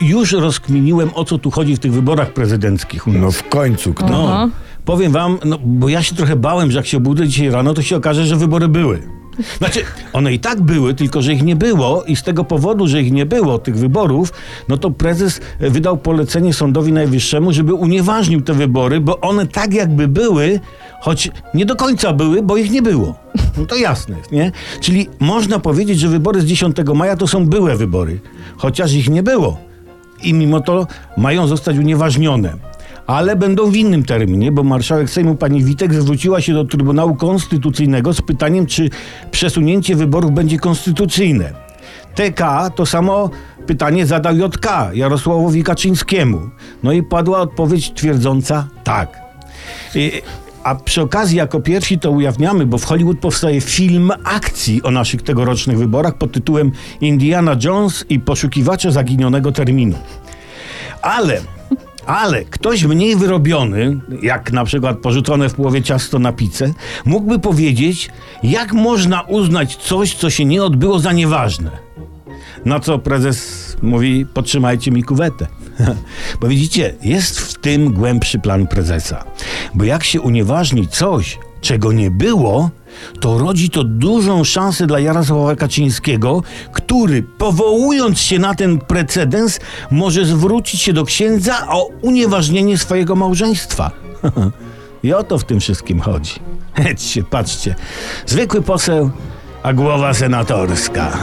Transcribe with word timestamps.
już 0.00 0.32
rozkminiłem, 0.32 1.10
o 1.14 1.24
co 1.24 1.38
tu 1.38 1.50
chodzi 1.50 1.76
w 1.76 1.78
tych 1.78 1.92
wyborach 1.92 2.32
prezydenckich. 2.32 3.06
u 3.06 3.12
nas. 3.12 3.22
No 3.22 3.30
w 3.30 3.48
końcu 3.48 3.94
kto? 3.94 4.08
No, 4.08 4.48
powiem 4.84 5.12
wam, 5.12 5.38
no, 5.44 5.58
bo 5.64 5.88
ja 5.88 6.02
się 6.02 6.14
trochę 6.14 6.36
bałem, 6.36 6.70
że 6.70 6.78
jak 6.78 6.86
się 6.86 6.96
obudzę 6.96 7.28
dzisiaj 7.28 7.50
rano, 7.50 7.74
to 7.74 7.82
się 7.82 7.96
okaże, 7.96 8.26
że 8.26 8.36
wybory 8.36 8.68
były. 8.68 9.02
Znaczy, 9.58 9.80
one 10.12 10.32
i 10.32 10.38
tak 10.38 10.60
były, 10.60 10.94
tylko 10.94 11.22
że 11.22 11.32
ich 11.32 11.42
nie 11.42 11.56
było 11.56 12.04
i 12.04 12.16
z 12.16 12.22
tego 12.22 12.44
powodu, 12.44 12.86
że 12.86 13.02
ich 13.02 13.12
nie 13.12 13.26
było, 13.26 13.58
tych 13.58 13.76
wyborów, 13.76 14.32
no 14.68 14.76
to 14.76 14.90
prezes 14.90 15.40
wydał 15.60 15.96
polecenie 15.96 16.54
Sądowi 16.54 16.92
Najwyższemu, 16.92 17.52
żeby 17.52 17.74
unieważnił 17.74 18.40
te 18.40 18.54
wybory, 18.54 19.00
bo 19.00 19.20
one 19.20 19.46
tak 19.46 19.74
jakby 19.74 20.08
były, 20.08 20.60
choć 21.00 21.30
nie 21.54 21.66
do 21.66 21.76
końca 21.76 22.12
były, 22.12 22.42
bo 22.42 22.56
ich 22.56 22.70
nie 22.70 22.82
było. 22.82 23.14
No 23.58 23.66
to 23.66 23.76
jasne, 23.76 24.16
nie? 24.32 24.52
Czyli 24.80 25.08
można 25.20 25.58
powiedzieć, 25.58 25.98
że 25.98 26.08
wybory 26.08 26.40
z 26.40 26.44
10 26.44 26.76
maja 26.94 27.16
to 27.16 27.26
są 27.26 27.46
byłe 27.46 27.76
wybory, 27.76 28.20
chociaż 28.56 28.92
ich 28.92 29.08
nie 29.08 29.22
było. 29.22 29.69
I 30.22 30.34
mimo 30.34 30.60
to 30.60 30.86
mają 31.16 31.46
zostać 31.46 31.78
unieważnione 31.78 32.70
ale 33.10 33.36
będą 33.36 33.70
w 33.70 33.76
innym 33.76 34.04
terminie, 34.04 34.52
bo 34.52 34.62
marszałek 34.62 35.10
Sejmu 35.10 35.34
pani 35.34 35.64
Witek 35.64 35.94
zwróciła 35.94 36.40
się 36.40 36.54
do 36.54 36.64
Trybunału 36.64 37.14
Konstytucyjnego 37.14 38.14
z 38.14 38.22
pytaniem, 38.22 38.66
czy 38.66 38.90
przesunięcie 39.30 39.96
wyborów 39.96 40.32
będzie 40.32 40.58
konstytucyjne. 40.58 41.52
TK 42.14 42.70
to 42.74 42.86
samo 42.86 43.30
pytanie 43.66 44.06
zadał 44.06 44.36
JK 44.36 44.66
Jarosławowi 44.92 45.62
Kaczyńskiemu. 45.62 46.40
No 46.82 46.92
i 46.92 47.02
padła 47.02 47.38
odpowiedź 47.38 47.92
twierdząca 47.94 48.68
tak. 48.84 49.20
I, 49.94 50.12
a 50.64 50.74
przy 50.74 51.02
okazji, 51.02 51.36
jako 51.36 51.60
pierwsi 51.60 51.98
to 51.98 52.10
ujawniamy, 52.10 52.66
bo 52.66 52.78
w 52.78 52.84
Hollywood 52.84 53.18
powstaje 53.18 53.60
film 53.60 54.10
akcji 54.24 54.82
o 54.82 54.90
naszych 54.90 55.22
tegorocznych 55.22 55.78
wyborach 55.78 56.14
pod 56.18 56.32
tytułem 56.32 56.72
Indiana 57.00 57.56
Jones 57.64 58.04
i 58.08 58.20
poszukiwacze 58.20 58.92
zaginionego 58.92 59.52
terminu. 59.52 59.98
Ale 61.02 61.40
ale 62.06 62.44
ktoś 62.44 62.84
mniej 62.84 63.16
wyrobiony, 63.16 64.00
jak 64.22 64.52
na 64.52 64.64
przykład 64.64 64.98
porzucone 64.98 65.48
w 65.48 65.54
połowie 65.54 65.82
ciasto 65.82 66.18
na 66.18 66.32
pizzę, 66.32 66.72
mógłby 67.04 67.38
powiedzieć, 67.38 68.10
jak 68.42 68.72
można 68.72 69.20
uznać 69.20 69.76
coś, 69.76 70.14
co 70.14 70.30
się 70.30 70.44
nie 70.44 70.64
odbyło 70.64 70.98
za 70.98 71.12
nieważne. 71.12 71.70
Na 72.64 72.80
co 72.80 72.98
prezes 72.98 73.76
mówi, 73.82 74.26
podtrzymajcie 74.34 74.90
mi 74.90 75.02
kuwetę. 75.02 75.46
Bo 76.40 76.48
widzicie, 76.48 76.94
jest 77.02 77.40
w 77.40 77.58
tym 77.58 77.92
głębszy 77.92 78.38
plan 78.38 78.66
prezesa. 78.66 79.24
Bo 79.74 79.84
jak 79.84 80.04
się 80.04 80.20
unieważni 80.20 80.88
coś, 80.88 81.38
czego 81.60 81.92
nie 81.92 82.10
było, 82.10 82.70
to 83.20 83.38
rodzi 83.38 83.70
to 83.70 83.84
dużą 83.84 84.44
szansę 84.44 84.86
dla 84.86 85.00
Jarosława 85.00 85.56
Kaczyńskiego, 85.56 86.42
który 86.72 87.22
powołując 87.22 88.20
się 88.20 88.38
na 88.38 88.54
ten 88.54 88.78
precedens 88.78 89.60
może 89.90 90.24
zwrócić 90.24 90.80
się 90.80 90.92
do 90.92 91.04
księdza 91.04 91.66
o 91.68 91.88
unieważnienie 92.02 92.78
swojego 92.78 93.16
małżeństwa. 93.16 93.90
I 95.02 95.12
o 95.12 95.22
to 95.22 95.38
w 95.38 95.44
tym 95.44 95.60
wszystkim 95.60 96.00
chodzi. 96.00 96.34
Hedźcie, 96.74 97.24
patrzcie. 97.30 97.74
Zwykły 98.26 98.62
poseł, 98.62 99.10
a 99.62 99.72
głowa 99.72 100.14
senatorska. 100.14 101.18